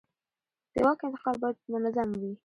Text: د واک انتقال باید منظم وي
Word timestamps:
د 0.73 0.75
واک 0.85 0.99
انتقال 1.05 1.35
باید 1.41 1.57
منظم 1.71 2.09
وي 2.19 2.31